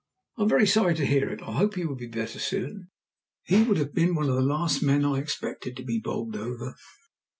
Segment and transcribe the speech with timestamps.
[0.35, 2.89] "I am very sorry to hear it, I hope he will be better soon.
[3.43, 5.99] He would have been one of the last men I should have expected to be
[5.99, 6.73] bowled over.